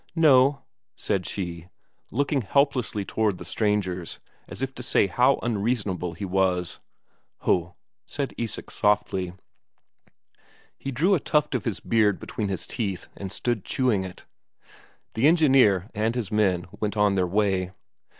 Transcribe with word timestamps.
"No," 0.15 0.63
said 0.95 1.27
she, 1.27 1.67
looking 2.11 2.41
helplessly 2.41 3.05
towards 3.05 3.37
the 3.37 3.45
strangers, 3.45 4.19
as 4.47 4.63
if 4.63 4.73
to 4.73 4.81
say 4.81 5.05
how 5.05 5.35
unreasonable 5.43 6.13
he 6.13 6.25
was. 6.25 6.79
"Ho!" 7.41 7.75
said 8.07 8.33
Isak 8.35 8.71
softly. 8.71 9.33
He 10.79 10.89
drew 10.91 11.13
a 11.13 11.19
tuft 11.19 11.53
of 11.53 11.65
his 11.65 11.79
beard 11.79 12.19
between 12.19 12.47
his 12.47 12.65
teeth 12.65 13.09
and 13.15 13.31
stood 13.31 13.63
chewing 13.63 14.03
it. 14.03 14.25
The 15.13 15.27
engineer 15.27 15.91
and 15.93 16.15
his 16.15 16.31
men 16.31 16.65
went 16.79 16.97
on 16.97 17.13
their 17.13 17.27
way. 17.27 17.71